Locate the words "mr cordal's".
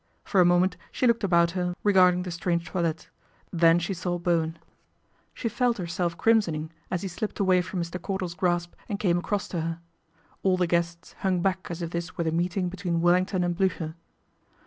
7.83-8.33